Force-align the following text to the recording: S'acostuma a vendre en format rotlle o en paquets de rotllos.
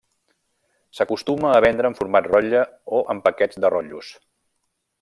S'acostuma 0.99 1.51
a 1.57 1.59
vendre 1.65 1.91
en 1.93 1.97
format 1.99 2.29
rotlle 2.31 2.63
o 3.01 3.03
en 3.15 3.21
paquets 3.29 3.61
de 3.67 3.73
rotllos. 3.75 4.11